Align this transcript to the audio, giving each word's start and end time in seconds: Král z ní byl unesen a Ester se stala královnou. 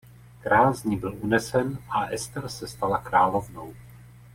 Král 0.43 0.73
z 0.73 0.83
ní 0.83 0.97
byl 0.97 1.15
unesen 1.21 1.77
a 1.89 2.05
Ester 2.05 2.49
se 2.49 2.67
stala 2.67 2.97
královnou. 2.97 3.73